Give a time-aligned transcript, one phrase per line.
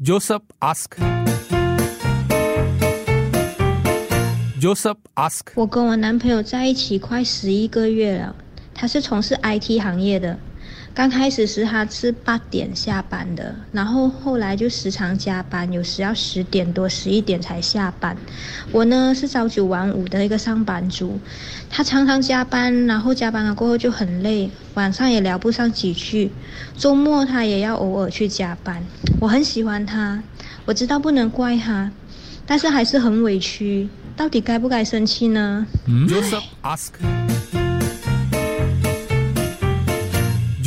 [0.00, 0.96] Joseph ask.
[4.60, 5.48] Joseph ask.
[5.56, 8.32] 我跟我男朋友在一起快十一个月了，
[8.72, 10.38] 他是从事 IT 行业的。
[10.94, 18.16] 刚开始时他是八点下班的，然后后来就时常加班，有时要十点多、十一点才下班。
[18.72, 21.20] 我呢是朝九晚五的一个上班族，
[21.70, 26.32] 他常常加班，然后加班了过后就很累，晚上也聊不上几句。
[26.76, 28.82] 周末他也要偶尔去加班。
[29.20, 30.20] 我很喜欢他，
[30.64, 31.92] 我知道不能怪他，
[32.44, 33.88] 但是还是很委屈。
[34.16, 36.42] 到底该不该生气呢？Joseph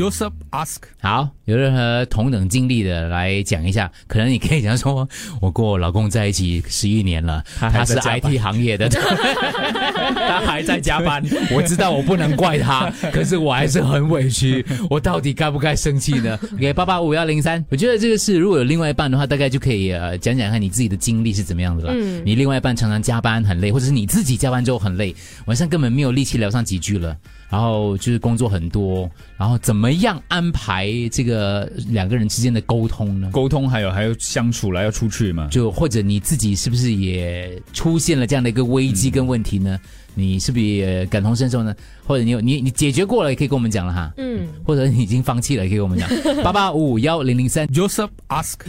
[0.01, 0.77] Joseph ask.
[0.99, 5.07] 好，有任何同等经历的来讲一下，可能你可以讲说，
[5.39, 16.39] 我跟我老公在一起十一年了，他是 IT 行业的， 他还在加班，我知道我不能怪他，可是我还是很委屈，我到底该不该生气呢？
[16.59, 21.93] 给八八五幺零三，我觉得这个是如果有另外一半的话，大概就可以呃讲讲看你自己的经历是怎么样的了。
[21.93, 25.15] 嗯你另外一半常常加班很累，或者是你自己加班之后很累，
[25.45, 27.15] 晚上根本没有力气聊上几句了。
[27.51, 33.29] 然后就是工作很多，然后怎么样安排这个两个人之间的沟通呢？
[33.33, 35.49] 沟通还有还要相处了，要出去嘛。
[35.51, 39.77] 就或者你自己是不是也出现了这样的一个危机跟问题呢？
[40.15, 41.75] 你是不是也感同身受呢？
[42.07, 44.13] 或者你有你你解决过了，也可以跟我们讲了哈。
[44.15, 46.09] 嗯，或者你已经放弃了，也可以跟我们讲。
[46.41, 48.59] 八八五五幺零零三 Joseph ask.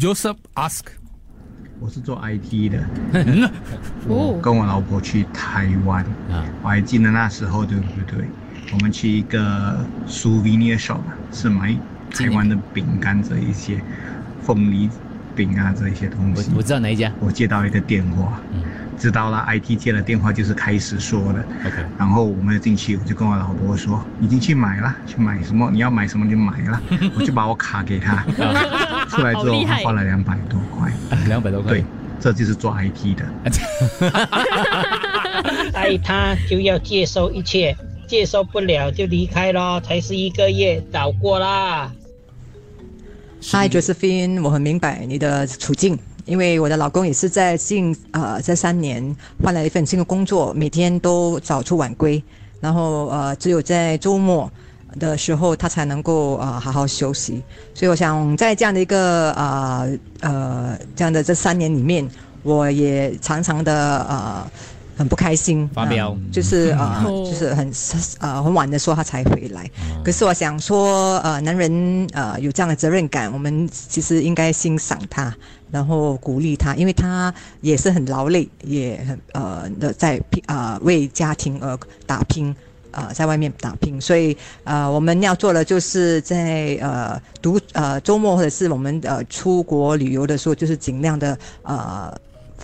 [0.00, 1.01] Joseph ask.
[1.82, 2.78] 我是做 IT 的，
[4.08, 8.24] 哦我跟我老婆去台湾，啊，我还记得那时候对不对？
[8.72, 11.00] 我们去一个 souvenir shop，
[11.32, 11.76] 是买
[12.14, 13.80] 台湾的饼干这一些，
[14.42, 14.88] 凤梨
[15.34, 16.50] 饼啊这一些东西。
[16.52, 17.10] 我我知道哪一家。
[17.18, 18.62] 我接到一个电话，嗯
[19.02, 25.68] 知道了 IT 接了电话就是开始说了，OK，然后我们进去，我就跟我老婆说，已经去买了，去买什么？
[25.72, 26.80] 你要买什么就买了，
[27.18, 28.24] 我就把我卡给他，
[29.10, 30.92] 出来之后好厉害他花了两百多块，
[31.26, 31.72] 两百多块。
[31.72, 31.84] 对，
[32.20, 33.24] 这就是做 IT 的。
[35.74, 37.76] 爱 他就要接受一切，
[38.06, 41.90] 接受不了就离开咯，才是一个月，早过啦。
[43.50, 52.22] Hi Josephine，我很明白你的处境，因为我的老公也是在近呃这三年换了一份新的工作，每天都早出晚归，
[52.60, 54.50] 然后呃只有在周末
[54.98, 57.42] 的时候他才能够呃好好休息，
[57.74, 62.08] 所以我想在这样的一个呃呃这样的这三年里面，
[62.42, 63.72] 我也常常的
[64.08, 64.50] 呃。
[65.02, 67.72] 很不开心，发飙呃就是呃，哦就是很
[68.20, 69.68] 呃很晚的时候他才回来。
[70.04, 75.34] 可是我想说，呃，男人呃有这样的责任感，我们其实应该欣赏他，
[75.72, 81.76] 然后鼓励他，因为他也是很劳累，也很呃的在拼呃为家庭而
[82.06, 82.54] 打拼。
[82.94, 92.14] 呃，在外面打拼，所以呃，我们要做的就是在呃读呃周末或者是我们呃出国旅游的时候，就是尽量的呃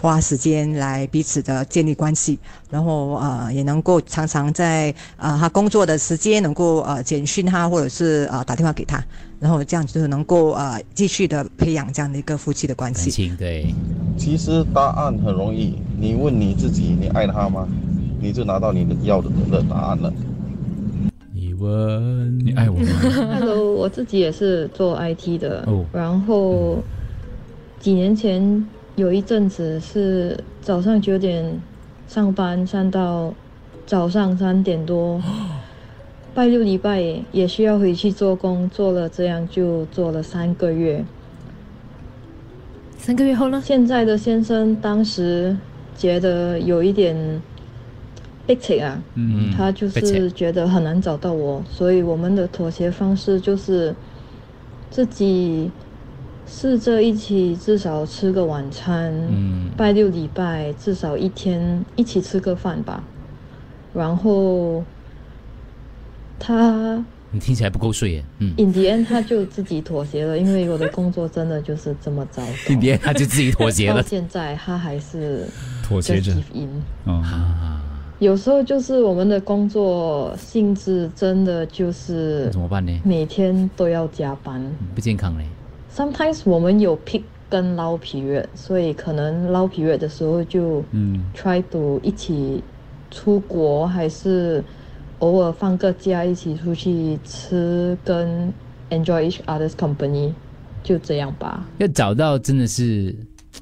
[0.01, 2.39] 花时间来彼此的建立关系，
[2.71, 9.03] 然后呃也能够常常在呃他工作的时间能够呃简讯他，或者是呃打电话给他，
[9.41, 13.33] 然后这样就是能够呃继续的培养这样的一个夫妻的关感系。
[13.39, 13.75] 对，
[14.17, 17.67] 其实答案很容易，你问你自己，你爱他吗？
[18.21, 20.13] 你就拿到你的要的的答案了。
[21.33, 22.87] 你问你爱我吗？
[23.39, 26.79] Hello，我自己也是做 IT 的，哦然后
[27.81, 28.67] 几年前
[28.99, 31.61] 有一阵子是早上九点
[32.09, 33.33] 上班上到
[33.87, 35.23] 早上三点多，
[36.35, 41.05] 拜六礼拜也也需要回去做工，做了这样就做了三个月。
[42.97, 43.63] 三个月后呢？
[43.65, 45.57] 现在的先生当时
[45.97, 47.41] 觉得有一点
[48.49, 53.95] 悲情啊，嗯，他就是觉得很难找到我，所以我们的妥协方式就是
[54.91, 55.71] 自己
[56.49, 63.03] 试着一起至少吃个晚餐，嗯拜六礼拜至少一天一起吃个饭吧，
[63.95, 64.83] 然后
[66.39, 68.25] 他你听起来不够睡耶。
[68.39, 74.03] 嗯，in the end 他就自己妥协了，因为我的工作真的就是这么糟糕， 今天他就自己妥协了 到了。
[74.09, 75.47] 现在他还是
[75.87, 76.21] 妥协
[77.05, 77.83] 啊，
[78.19, 82.99] 有时候就是我们的工作性质真的就是怎么办呢？
[83.05, 84.61] 每天都要加班。
[84.95, 85.45] 不健康嘞。
[85.95, 92.63] Sometimes 我们有 peak 跟 low period，所以可能 low period 的时候就嗯 try to 一起
[93.11, 94.63] 出国，还是
[95.21, 98.53] 偶尔放个假一起出去吃，跟
[98.91, 100.33] enjoy each other's company，
[100.83, 101.67] 就这样吧。
[101.79, 103.17] 要找到真的是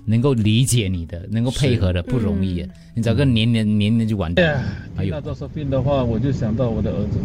[0.05, 2.69] 能够理解你的、能够配合的不容易耶。
[2.95, 4.61] 你找个年年年年就完蛋了。
[4.97, 7.19] 哎呦听到，Josephine 的话，我就想到我的儿子，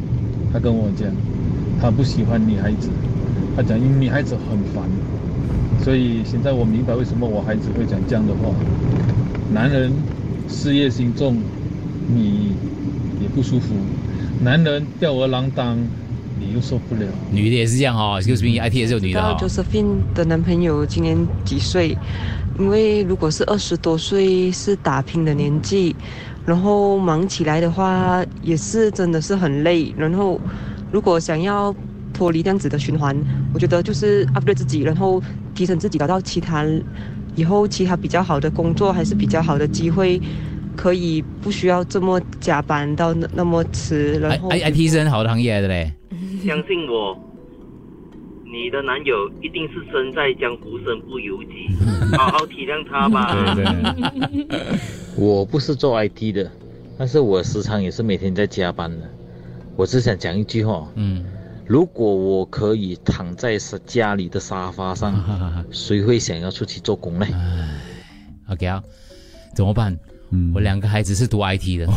[0.53, 1.11] 他跟我讲，
[1.81, 2.89] 他不喜欢女孩子，
[3.55, 4.83] 他讲女孩子很烦，
[5.83, 8.53] 所以现在我明白为什么我孩子会讲这样的话。
[9.53, 9.91] 男人
[10.47, 11.35] 事业心重，
[12.07, 12.55] 你
[13.21, 13.73] 也不舒服；
[14.41, 15.77] 男人吊儿郎当，
[16.39, 17.01] 你又受不了。
[17.31, 19.37] 女的也是这样哦，excuse me，IT 也是有女的道哦。
[19.39, 21.97] Josephine 的男朋友今年几岁？
[22.57, 25.93] 因为如果是二十多岁，是打拼的年纪，
[26.45, 29.93] 然后忙起来的话，也是真的是很累。
[29.97, 30.39] 然后
[30.91, 31.75] 如果想要
[32.21, 33.17] 脱离这样子的循环，
[33.51, 35.19] 我觉得就是 upgrade 自己，然后
[35.55, 36.63] 提升自己，找到其他
[37.35, 40.21] 以后其他比较好的工作，还是比较好的机会，
[40.77, 44.19] 可以不需要这么加班到那那么迟。
[44.19, 45.91] 然后 I I T 是很好的行业来的嘞。
[46.45, 47.17] 相信我，
[48.45, 51.73] 你的男友一定是身在江湖身不由己，
[52.15, 53.35] 好好体谅他吧。
[55.17, 56.51] 我不是做 IT 的，
[56.99, 59.09] 但是我时常也是每天在加班的。
[59.75, 61.25] 我只想讲一句话，嗯，
[61.71, 65.15] 如果我可以躺在是家里的沙发上，
[65.71, 67.25] 谁会想要出去做工呢
[68.49, 68.83] ？OK 啊，
[69.55, 69.97] 怎么办？
[70.53, 71.87] 我两个孩子是读 IT 的。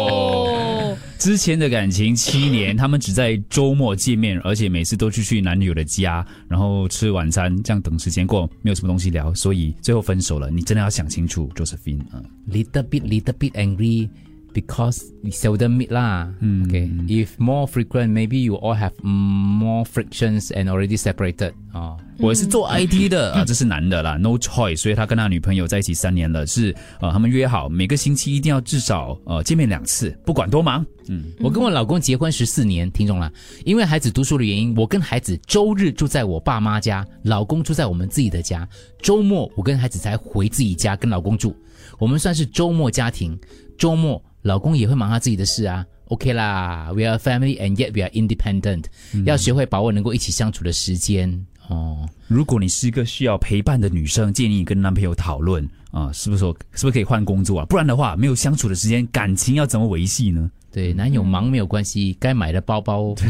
[1.18, 10.50] 之前的感情七年，他们只在周末见面，而且每次都去去男友的家，然后吃晚餐，这样等时间过，没有什么东西聊，所以最后分手了。
[10.50, 12.22] 你真的要想清楚，Josephine 啊。
[12.50, 14.08] little bit little bit angry
[14.54, 16.32] because we seldom meet 啦。
[16.40, 16.88] 嗯，OK。
[17.08, 21.96] If more frequent, maybe you all have more frictions and already separated 啊。
[22.18, 30.86] 我是做 IT 的啊，这是男的啦，no choice，所以他跟他女朋友在一起三年了，是呃，他们约好每个星期一定要至少呃见面两次，不管多忙。
[31.08, 33.30] 嗯，我跟我老公结婚十四年，听众了，
[33.64, 38.66] 因为孩子读书的原因，我跟孩子周日住在我爸妈家，老公住在我们自己的家，
[39.02, 41.54] 周末我跟孩子才回自己家跟老公住，
[41.98, 43.36] 我们算是周末家庭。
[43.76, 48.84] 周末老公也会忙他自己的事啊，OK 啦，We are family and yet we are independent，、
[49.24, 52.06] 要学会把握能够一起相处的时间哦。
[52.28, 57.64] 如果你是一个需要陪伴的女生，建议你跟男朋友讨论啊，是不是说是不是可以换工作啊？
[57.64, 60.50] 不然的话，没有相处的时间，感情要怎么维系呢？
[60.70, 63.14] 对，男友忙没有关系，该买的包包。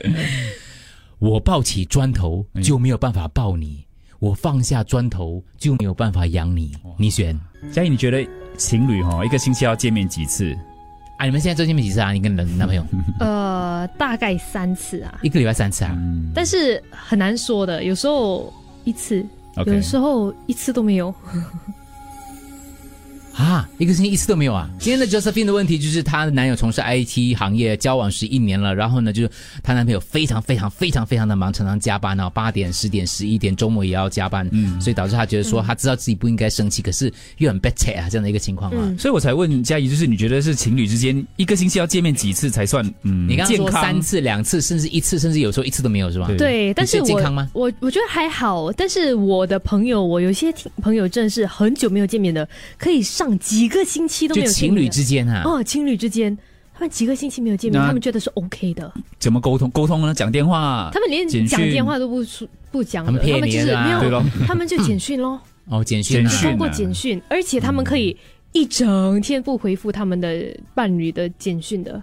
[1.20, 3.84] 我抱起砖头就没有办法抱你，
[4.20, 6.72] 我放下砖头就没有办法养你。
[6.98, 7.38] 你选？
[7.72, 8.26] 嘉怡，你觉得
[8.56, 10.54] 情侣哈、一个星期要见面几次？
[11.16, 12.12] 啊，你们现在周见面几次啊？
[12.12, 12.84] 你跟你的男朋友
[13.18, 15.96] 呃，大概三次啊，一个礼拜三次啊？
[16.34, 18.52] 但是很难说的，有时候
[18.84, 19.26] 一次
[19.66, 21.14] 有时候一次都没有。
[23.32, 24.68] 啊，一个星期一次都没有啊！
[24.78, 29.30] 今天的 Josephine 的问题就是，她的男友从事 IT 行业，交往十一年了，然后呢，就是
[29.62, 38.94] 她男朋友非常非常非常非常的忙，常常加班哦，八点、十点、十一点，周末也要加班，嗯，所以导致她觉得说，她知道自己不应该生气，可是又很 bad 啊，这样的一个情况啊。
[38.98, 43.82] 所以我才问佳怡，就是你觉得是情侣之间一个星期要见面几次才算嗯你刚刚说健康？
[43.82, 46.28] 三次、两次，甚至一次，甚至有时候一次都没有，是吧？
[46.36, 47.48] 对，但是我健康吗？
[47.54, 52.46] 我我觉得还好，但是我的朋友，我有些听朋友真的是很久没有见面的，
[52.76, 56.34] 可以上几个星期都没有就情侣之间啊哦，情侣之间，
[56.72, 59.68] 他们几个星期没有见面，他们觉得是 OK 的，怎么沟通？
[59.70, 60.14] 沟通呢？
[60.14, 60.88] 讲电话？
[60.90, 63.26] 他们连讲电话都不说不讲，他们就
[63.60, 65.38] 是没有，他们就简讯喽，
[65.68, 68.16] 哦，简讯、啊，通过简讯，而且他们可以
[68.52, 72.02] 一整天不回复他们的伴侣的简讯的。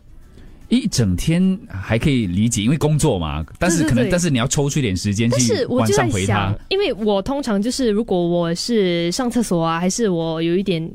[0.69, 3.46] 一整天还可以理解，因为工作嘛。
[3.58, 10.90] 但是可能，对对对但是你要抽出一点时间但去晚是我就在上回他想。，因为我通常就是如果我是上厕所啊，还是我有一点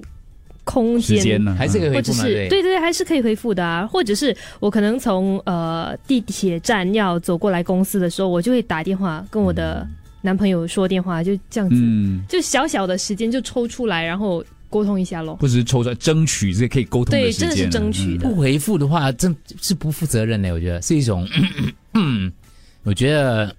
[0.65, 3.87] 空间，时间呢还是可以回或者是复嘛对对还是可以回复的啊。
[3.87, 9.87] 或者是我可能从呃地铁站要走过来公司的时候，我就会打电话跟我的
[10.21, 15.37] 男朋友说电话，就这样子，嗯，就小小的时间就抽出来，然后沟通一下咯。
[15.37, 17.49] 不只是抽出来，争取这个可以沟通的时间。
[17.51, 20.53] 真的是争取的不回复的话，这是不负责任的。
[20.55, 21.29] 我觉得是一种，
[21.93, 22.33] 嗯，
[22.83, 23.55] 我觉得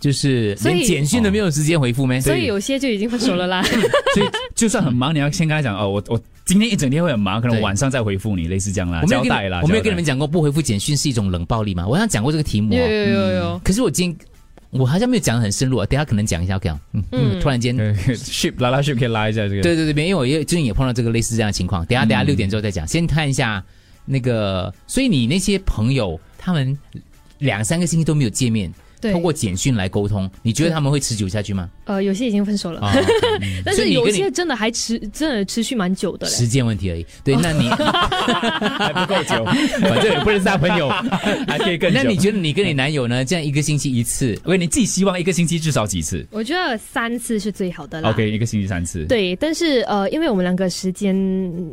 [0.00, 2.18] 就是连简讯都没有时间回复咩？
[2.20, 3.62] 所以有些就已经分手了啦。
[3.62, 9.60] 所以就算很忙，你要先跟他讲哦，我我今天一整天会很忙，可能晚上再回复你，类似这样啦，交代啦。
[9.62, 11.86] 我没有跟你们讲过不回复简讯是一种冷暴力吗？
[11.86, 14.26] 我好像讲过这个题目、哦，有有有有可是我今天
[14.74, 16.80] 我好像没有讲的很深入啊，等下可能讲一下，OK 啊？
[16.92, 17.76] 嗯嗯，嗯突然间。
[18.14, 19.62] ship 拉拉 ship 可以拉一下这个。
[19.62, 21.84] 对对对，因为我也最近也碰到这个类似这样的情况。
[21.86, 23.64] 等下等下嗯六点之后再讲，先看一下
[24.04, 24.72] 那个。
[24.86, 26.76] 所以你那些朋友，他们
[27.38, 28.76] 两三个星期都没有见面，对
[29.12, 31.68] 通过简讯来沟通，你觉得他们会持久下去吗？
[31.84, 32.94] 呃，有些已经分手了， 啊
[33.64, 36.32] 但是有些真的还持真的持续蛮久的嘞。
[36.32, 37.06] 时间问题而已。
[37.22, 39.44] 对， 那你还不够久，
[39.80, 40.88] 反正也不认识他朋友，
[41.46, 42.00] 还可以更久。
[42.02, 43.24] 那你觉得你跟你男友呢？
[43.24, 48.10] 这样一个星期一次，喂，你自己希望一个星期至少几次我觉得三次是最好的啦。
[48.10, 49.04] ？OK，一个星期三次。
[49.06, 51.14] 对，但是呃，因为我们两个时间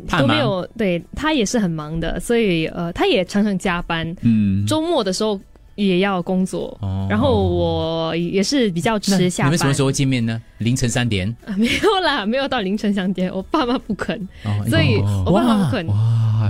[0.07, 4.15] 都没有，对他也是很忙的，所以呃，他也常常加班。
[4.21, 5.39] 嗯周末的时候
[5.87, 7.07] 也要工作，哦。
[7.09, 9.49] 然后我也是比较迟下班。
[9.49, 10.41] 你们什么时候见面呢？
[10.59, 11.27] 凌晨三点。
[11.45, 15.23] 啊没有啦， 没有到凌晨三点，我爸妈不肯，哦所以哦。
[15.25, 15.85] 我爸妈不肯，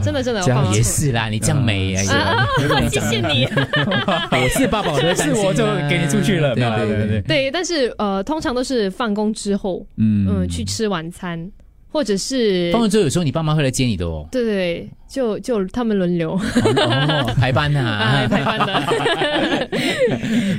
[0.03, 0.41] 真的真的，
[0.73, 2.47] 也是啦，你这样美哎啊啊
[2.89, 3.45] 谢谢你。
[4.31, 5.35] 我是爸爸，我都会担心啊。
[5.35, 7.21] 是我就给你出去了对对对对。
[7.21, 10.27] 对，但是呃，通常都是放工之后，嗯。
[10.29, 11.49] 嗯，去吃晚餐，
[11.91, 14.27] 或者是放完之后，有时候你爸妈会来接你的哦。
[14.31, 18.73] 对对对，就就他们轮流，哦，排班呐、 啊，排班的，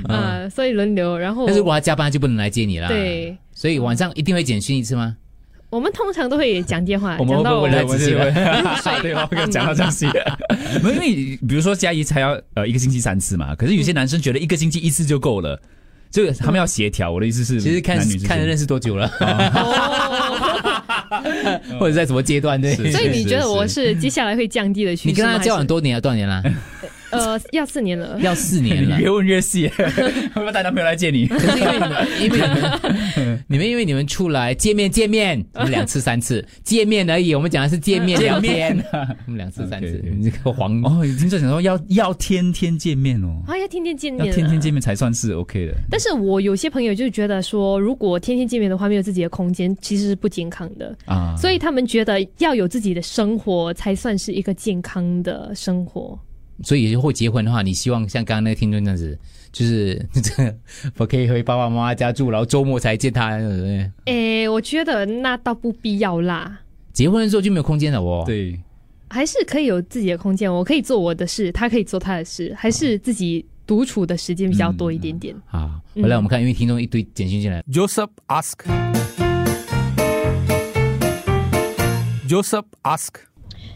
[0.15, 5.17] 啊，所以轮流，然后但是如果他加班，就不能来接你啦。，对，所以晚上一定会简讯一次吗？
[5.71, 8.31] 我们通常都会讲电话，我们讲到会 不会来仔细了
[8.83, 10.07] 睡对哦，刚讲到这样细，
[10.83, 15.59] 没有因为比如说嘉怡才要呃一个星期三次嘛，可是有些男生觉得一个星期一次就够了，
[16.11, 17.11] 这个他们要协调。
[17.11, 17.97] 我的意思是，其实看
[18.29, 19.11] 看认识多久了，
[21.79, 22.75] 或者在什么阶段对。
[22.91, 25.09] 所以你觉得我是接下来会降低的趋势？
[25.09, 26.01] 你跟他交往多年啊？
[26.01, 26.43] 多少年啦？
[27.13, 29.03] 呃，要四年了，要四年了 你。
[29.03, 31.27] 越问越细，会不会带男朋友来见你？
[31.27, 37.35] 可是因为你们，因为你们， 你们因为你们出来见面见面， 你们两次三次见面而已。
[37.35, 38.83] 我们讲的是见面聊天，
[39.27, 40.03] 我们两次三次。
[40.19, 45.75] 你这个黄哦，听众讲说要要天天见面哦，啊，要天天见面，要天天见面才算是 OK 的。
[45.91, 56.19] 但是我有些朋友就觉得说，如果天天见面的话，没有自己的空间，其实是不健康的啊所以他们觉得要有自己的生活，才算是一个健康的生活。
[56.63, 59.19] 所以以后结婚的话，你希望像刚刚那个听众这样子，
[59.53, 60.57] 就是 这个
[60.97, 63.91] 我可以回爸爸妈妈家住，然后周末才见他，对不对？
[64.07, 66.61] 诶，我觉得那倒不必要啦，
[66.93, 68.23] 结婚的时候就没有空间了哦。
[68.27, 68.59] 对，
[69.11, 75.35] 还是可以有自己的空间，我可以做我的事，他可以做他的事，还是自己独处的时间比较多一点点。
[75.47, 77.63] 好，回来我们看，因为听众一堆简讯进来。
[77.73, 78.59] Joseph ask.
[82.29, 83.32] Joseph ask.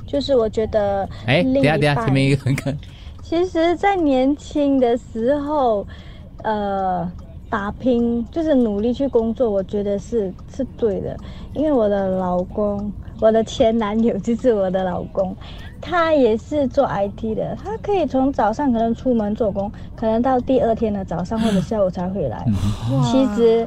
[0.06, 2.72] 就是我觉得哎，等一下等一下，前面一个很可，
[3.22, 5.86] 其实，在年轻的时候，
[6.44, 7.10] 呃，
[7.50, 11.16] 打拼就是努力去工作，我觉得是是对的。
[11.54, 15.34] 因为我的老公，我的前男友就是我的老公，
[15.80, 22.44] 他也是做 IT 的，他可以从早上可能出门做工，可能到第二天的早上 或者下午才回来。
[23.04, 23.66] 其实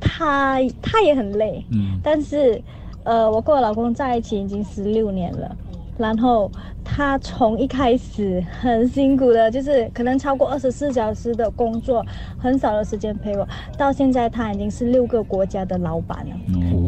[0.00, 1.98] 他他也很累，嗯。
[2.02, 2.60] 但是，
[3.04, 5.56] 呃，我跟我老公在一起已经十六年了，
[6.00, 6.50] 然后
[6.82, 12.04] 他从一开始很辛苦的，就是可能超过二十四小时的工作，
[12.38, 16.34] 很少的时间陪我，到现在他已经是六个国家的老板了，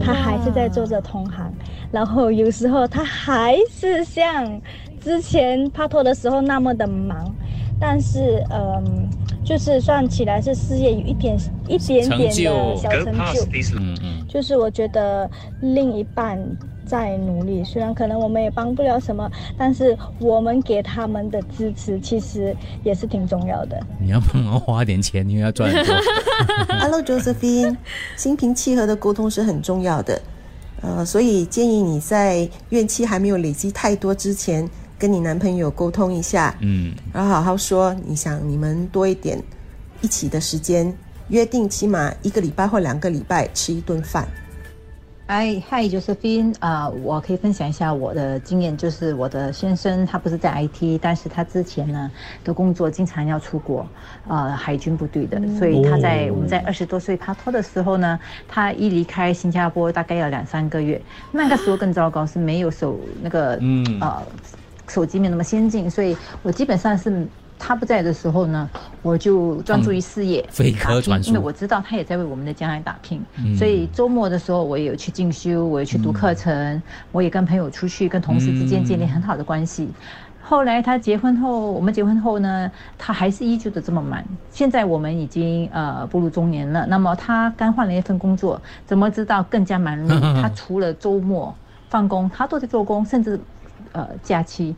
[0.00, 1.52] 他还是在做着同行，
[1.90, 4.60] 然后有时候他还是像
[4.98, 7.32] 之前拍拖的时候那么的忙，
[7.78, 9.08] 但是，嗯。
[9.44, 13.44] 就是算起来是事业有一点一点点的小成就，
[13.76, 15.28] 嗯嗯，就是我觉得
[15.60, 16.38] 另一半
[16.92, 23.80] 在努力，虽然可能我们也帮不了什么，但是我们给他们的支持其实也是挺重要的。
[23.98, 25.94] 你要帮忙花点钱，因为要赚很多。
[26.78, 27.74] Hello Josephine，
[28.14, 30.20] 心平气和的沟通是很重要的，
[30.82, 34.68] 呃，所以建议你在怨气还没有累积太多之前，
[34.98, 39.42] 跟你男朋友沟通一下，嗯，然后好好说，你想你们多一点
[40.02, 40.94] 一起的时间，
[41.28, 44.28] 约定起码一个礼拜或两个礼拜吃一顿饭。
[45.34, 52.12] 嗨嗨，Josephine 啊、我可以分享一下我的经验，就是我的先生他不是在 IT，但是他之前呢
[52.44, 53.86] 的工作经常要出国，
[54.28, 64.22] 呃，海军部队的，所以他在、我们在二十多岁拍拖的时候呢，他一离开新加坡大概要两三个月，那个时候更糟糕，是没有手那个嗯呃
[64.86, 67.26] 手机没有那么先进，所以我基本上是。
[67.64, 68.68] 他不在的时候呢，
[69.02, 79.88] 我就专注于事业，飞鸽传书因为我知道他也在为我们的将来打拼，嗯所以周末的时候我也有去进修，我也去读课程，我也跟朋友出去，跟同事之间建立很好的关系。
[80.44, 84.20] 后来他结婚后，我们结婚后呢，他还是依旧的这么忙。
[84.50, 90.20] 现在我们已经呃步入中年了，那么他刚换了一份工作，怎么知道更加忙碌？
[90.42, 91.54] 他除了周末
[91.88, 93.38] 放工，他都在做工，甚至
[93.92, 94.74] 呃假期。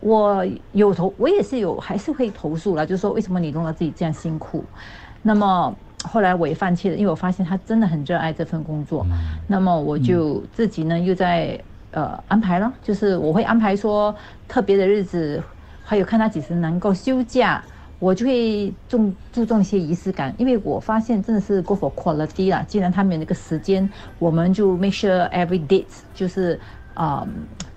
[0.00, 4.64] 我有投，我也是有，还是会投诉了，就是说为什么你弄到自己这样辛苦？
[5.22, 5.74] 那么
[6.04, 9.06] 后来我也放弃了，因为我发现他真的很热爱这份工作。
[9.46, 11.58] 那么我就自己呢又在
[11.92, 14.14] 呃安排了，就是我会安排说
[14.46, 15.42] 特别的日子，
[15.82, 17.62] 还有看他几时能够休假。
[18.00, 22.62] 我就会重注重一些仪式感，因为我发现真的是 go for quality 啦。
[22.66, 23.88] 既然他们有那个时间，
[24.18, 26.60] 我们就 make sure every date 就是
[26.92, 27.26] 啊、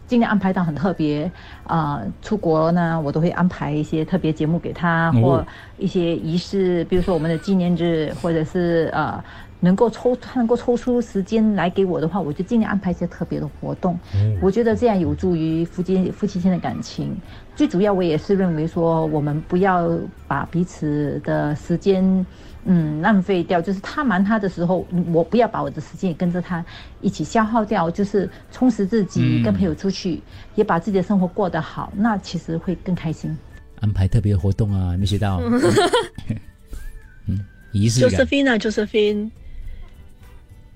[0.07, 1.29] 尽量安排到很特别
[1.65, 5.21] 啊、出国呢，我都会安排一些特别节目给他，哦。
[5.21, 5.47] 或
[5.77, 9.23] 一些仪式，比如说我们的纪念日，或者是呃
[9.59, 13.97] 能够抽他能够抽出时间来给我的话，我就尽量安排一些特别的活动。
[14.13, 17.15] 嗯我觉得这样有助于夫妻夫妻间的感情。
[17.55, 19.89] 最主要，我也是认为说，我们不要
[20.27, 22.25] 把彼此的时间，
[22.65, 23.59] 嗯，浪费掉。
[23.59, 26.63] 就是他忙他的时候，我不要把我的时间也跟着他
[27.01, 27.89] 一起消耗掉。
[27.89, 30.21] 就是充实自己，嗯跟朋友出去，
[30.53, 33.35] 也把自己的生活过得好，那其实会更开心。
[33.79, 35.41] 安排特别活动啊，没学到。
[37.25, 38.11] 嗯，仪式感。
[38.11, 39.31] Josephine 啊，Josephine，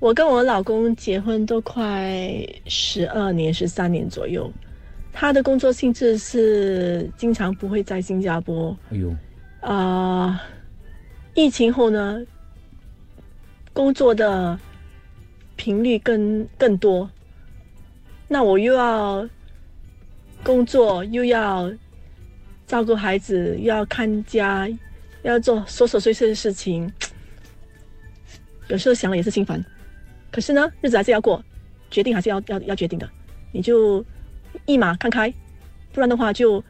[0.01, 4.51] 我跟我老公结婚都快十二年、十三年左右。
[5.13, 8.75] 他的工作性质是经常不会在新加坡。
[8.89, 9.15] 哎呦，
[9.60, 10.41] 啊、
[11.36, 12.25] 疫情后呢，
[13.74, 14.60] 工作的
[15.55, 17.08] 频率更更多。
[18.27, 19.29] 那我又要
[20.43, 21.72] 工作，又要
[22.65, 24.67] 照顾孩子，又要看家，
[25.22, 26.91] 要做琐琐碎碎的事情，
[28.67, 29.63] 有时候想了也是心烦。
[30.31, 31.43] 可是呢，日子还是要过，
[31.89, 33.09] 决定还是要要要决定的，
[33.51, 34.03] 你就
[34.65, 35.33] 一马看开，
[35.91, 36.63] 不然的话就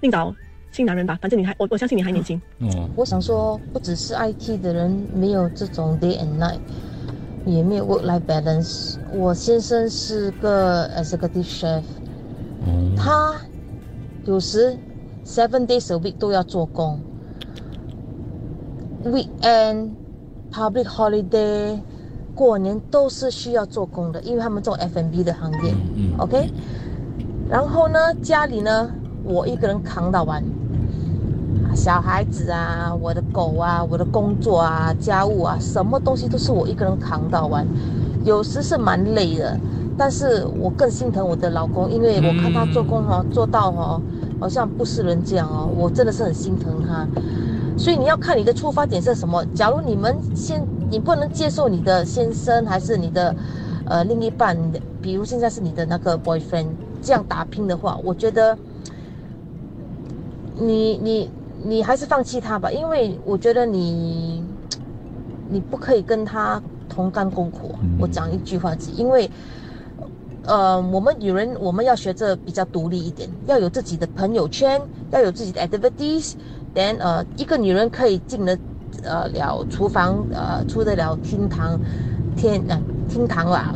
[0.00, 0.34] 另找
[0.70, 1.18] 新男人吧。
[1.20, 2.40] 反正你还我我相信你还年轻。
[2.58, 6.60] 嗯，我想说，不只是 IT 的人没有这种 day and night，
[7.46, 8.96] 也没有 work life balance。
[9.12, 11.84] 我先生是个 executive chef，、
[12.96, 13.40] 他
[14.26, 14.78] 有时
[15.24, 17.02] seven days a week 都要做工
[19.04, 19.94] ，weekend、
[20.52, 21.80] public holiday、
[22.40, 25.74] 过年都是需要做工的，因为他们做 F&B 的行业、
[26.16, 26.50] o k
[27.50, 28.88] 然后呢，家里呢，
[29.24, 30.42] 我一个人扛到完。
[31.74, 37.66] 小孩子啊，我的狗啊，我的工作啊，家务啊，什么东西都是我一个人扛到完，
[38.24, 39.60] 有时是蛮累的，
[39.98, 44.00] 但是我更心疼我的老公，因为我看他做工哦，做到哦，
[44.40, 47.06] 好像不是人这样哦，我真的是很心疼他。
[47.76, 49.44] 所以你要看你的出发点是什么。
[49.54, 53.34] 假如你们先，你不能接受你的先生还是你的
[53.86, 54.56] 呃另一半，
[55.00, 56.66] 比如现在是你的那个 boyfriend
[57.00, 58.58] 这样打拼的话，我觉得
[60.56, 61.30] 你你
[61.64, 64.44] 你还是放弃他吧，因为我觉得你
[65.48, 67.74] 你不可以跟他同甘共苦。
[67.98, 69.30] 我讲一句话，因为
[70.44, 74.80] 呃，我们女人我们要学着比较独立一点，要有自己的朋友圈，
[75.12, 76.34] 要有自己的 activities。
[76.74, 78.56] then 呃，一个女人可以进得
[79.02, 81.78] 呃了厨房，呃出得了厅堂，
[82.36, 83.74] 天呃厅堂啊，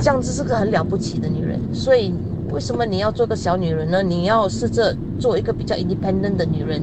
[0.00, 1.58] 这样子是个很了不起的女人。
[1.72, 2.12] 所以
[2.50, 4.02] 为什么你要做个小女人呢？
[4.02, 6.82] 你要试着做一个比较 independent 的女人。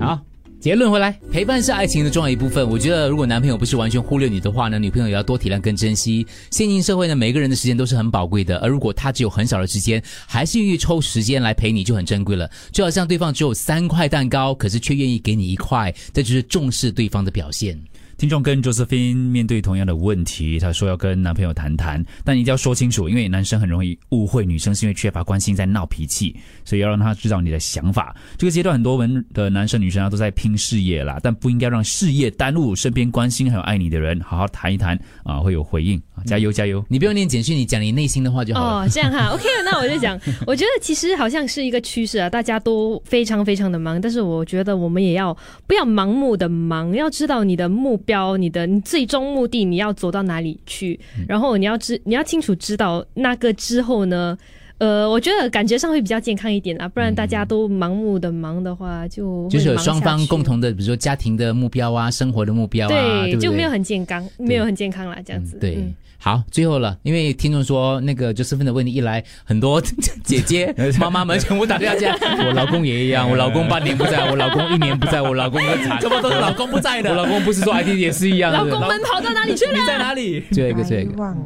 [0.00, 0.18] 好，
[0.64, 2.66] 结论回来，陪伴是爱情的重要一部分。
[2.66, 6.26] 我觉得，如果男朋友不是完全忽略你的话呢，女朋友也要多体谅跟珍惜。
[6.50, 12.50] 现今社会呢，每个人的时间都是很宝贵的，而如果他只有很少的时间，还是愿意抽时间来陪你，就很珍贵了。
[12.72, 17.78] 就好像对方只有三块蛋糕，可是却愿意给你一块，这就是重视对方的表现。
[18.16, 28.14] 听众跟 Josephine 面对同样的问题，她说要跟男朋友谈谈，但一定要说清楚，因为男生很容易误会女生是因为缺乏关心在闹脾气，所以要让他知道你的想法。
[28.38, 36.84] 这个阶段很多文的男生女生啊都在拼事业啦，但不应该让事业耽误身边关心还有爱你的人，好好谈一谈啊，会有回应，加油加油！
[36.88, 38.86] 你不用念简讯，你讲你内心的话就好了。
[38.86, 54.36] 哦，这样哈， OK，那我就讲，我觉得其实好像是一个趋势啊，大家都非常非常的忙，但是我觉得我们也要不要盲目的忙，要知道你的目标，你的你最终目的你要走到哪里去，然后你要知你要清楚知道那个之后呢。
[54.78, 65.56] 呃，我觉得感觉上会比较健康一点啊，不然大家都盲目的忙的话，就会就是有双方共同的，比如说家庭的目标啊，生活的目标啊，对就没有很健康，没有很健康啦，这样子。
[65.58, 65.76] 对。
[65.76, 69.78] 嗯好，最后了，因为听众说那个 Josephine 的问题一来，很多
[70.24, 72.16] 姐姐 妈妈们全部打电话进来，
[72.48, 78.58] 我老公也一样，我老公半年不在，我老公一年不在，我老公很惨，这么都是老公不在的我老公不是说 IT 也是一样的。
[78.58, 79.72] 老公们跑到哪里去了？
[79.78, 80.40] 你在哪里？
[80.50, 81.36] 最后一个，最后一个，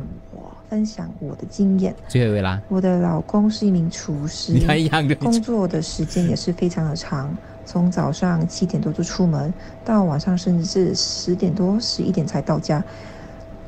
[0.68, 1.94] 分享我的经验。
[2.08, 2.60] 最后一位啦。
[2.68, 9.52] 我的老公是一名厨师，你看一样的工作的时间也是非常的长，从早上七点多就出门，
[9.84, 12.82] 到晚上甚至是十点多、十一点才到家。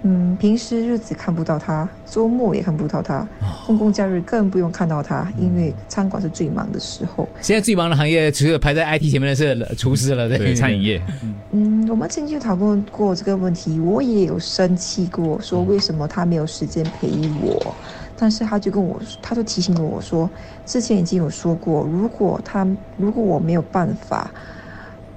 [0.03, 3.27] 嗯，平时日子看不到他，周末也看不到他，
[3.67, 7.29] 公共假日更不用看到他，因为餐馆是最忙的时候。
[7.43, 11.03] 现在最忙的行业，除了排在 IT 前面的是厨师了，对，餐饮业。
[11.51, 17.09] 嗯，我们曾经讨论过这个问题，我也有生气过，说为什么他没有时间陪
[17.43, 17.75] 我。
[18.17, 20.29] 但是他就跟我，他就提醒我说，
[20.67, 22.67] 之前已经有说过，如果他
[22.99, 24.31] 如果我没有办法，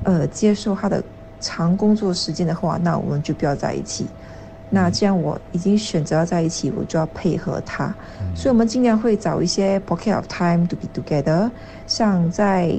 [0.04, 1.04] 呃，接受他的
[1.40, 4.08] 长工作时间的话，那我们就不要在一起。
[4.76, 7.96] 那这样我已经选择要在一起，我就要配合他，
[8.36, 11.52] 所以我们尽量会找一些 pocket of time to be together，
[11.86, 12.76] 像在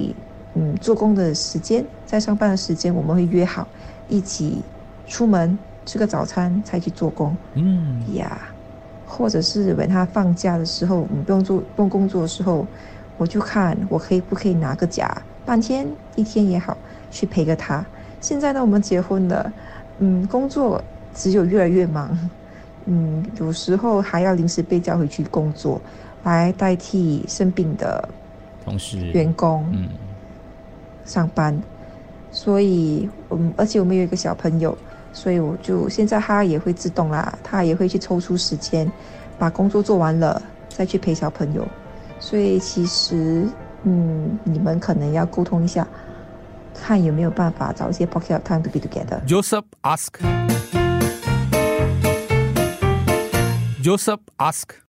[0.54, 3.68] 嗯做工的时间，在上班的时间，我们会约好
[4.08, 4.64] 一起
[5.06, 7.36] 出门吃个早餐才去做工。
[7.52, 8.02] 嗯。
[8.14, 8.52] 呀，
[9.04, 12.66] 或者是 when 他放假的时候，你不用做不用工作的时候，
[13.16, 16.76] 我就看我可以不可以拿个假，半天一天也好，
[17.08, 17.86] 去陪个他。
[18.20, 19.52] 现在呢，我们结婚了，
[19.98, 20.82] 嗯，工作
[21.14, 22.18] 只有越来越忙，
[22.86, 25.80] 嗯，有时候还要临时被叫回去工作，
[26.24, 28.06] 来代替生病的
[28.64, 28.98] 同事。
[29.12, 29.88] 员工嗯。
[31.06, 31.54] 上班，
[32.30, 34.76] 所以嗯，而且我们有一个小朋友，
[35.12, 38.90] 所以我就现在他也会自动啦，他也会去抽出时间，
[39.38, 41.68] 把工作做完了再去陪小朋友，
[42.18, 43.46] 所以其实
[43.82, 45.86] 嗯，你们可能要沟通一下，
[46.72, 49.20] 看有没有办法找一些 pocket time to be together。
[49.26, 50.43] Joseph ask.
[53.84, 54.80] Joseph asked